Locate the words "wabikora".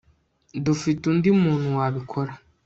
1.77-2.31